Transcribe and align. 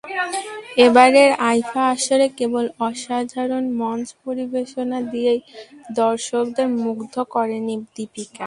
এবারের 0.77 1.31
আইফা 1.51 1.83
আসরে 1.93 2.27
কেবল 2.37 2.65
অসাধারণ 2.79 3.65
মঞ্চ 3.81 4.07
পরিবেশনা 4.25 4.97
দিয়েই 5.11 5.39
দর্শকদের 5.95 6.67
মুগ্ধ 6.83 7.15
করেননি 7.33 7.75
দীপিকা। 7.95 8.39